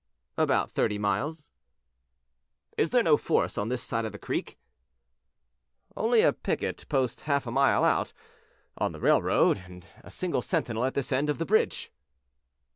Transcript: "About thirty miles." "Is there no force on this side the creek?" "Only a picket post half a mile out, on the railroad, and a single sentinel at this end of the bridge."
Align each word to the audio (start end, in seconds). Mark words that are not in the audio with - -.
"About 0.35 0.71
thirty 0.71 0.97
miles." 0.97 1.51
"Is 2.75 2.89
there 2.89 3.03
no 3.03 3.17
force 3.17 3.55
on 3.55 3.69
this 3.69 3.83
side 3.83 4.03
the 4.11 4.17
creek?" 4.17 4.57
"Only 5.95 6.21
a 6.21 6.33
picket 6.33 6.89
post 6.89 7.21
half 7.29 7.45
a 7.45 7.51
mile 7.51 7.83
out, 7.83 8.11
on 8.75 8.93
the 8.93 8.99
railroad, 8.99 9.59
and 9.59 9.85
a 10.03 10.09
single 10.09 10.41
sentinel 10.41 10.85
at 10.85 10.95
this 10.95 11.11
end 11.11 11.29
of 11.29 11.37
the 11.37 11.45
bridge." 11.45 11.91